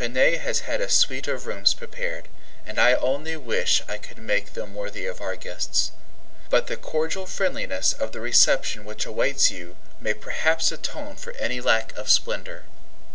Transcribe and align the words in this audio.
Renee 0.00 0.36
has 0.36 0.60
had 0.60 0.80
a 0.80 0.88
suite 0.88 1.28
of 1.28 1.46
rooms 1.46 1.74
prepared, 1.74 2.28
and 2.64 2.78
I 2.78 2.94
only 2.94 3.36
wish 3.36 3.82
I 3.86 3.98
could 3.98 4.16
make 4.16 4.54
them 4.54 4.74
worthy 4.74 5.04
of 5.04 5.20
our 5.20 5.36
guests. 5.36 5.90
But 6.48 6.66
the 6.68 6.78
cordial 6.78 7.26
friendliness 7.26 7.92
of 7.92 8.12
the 8.12 8.20
reception 8.20 8.86
which 8.86 9.04
awaits 9.04 9.50
you 9.50 9.76
may 10.00 10.14
perhaps 10.14 10.72
atone 10.72 11.16
for 11.16 11.32
any 11.34 11.60
lack 11.60 11.94
of 11.94 12.08
splendor. 12.08 12.64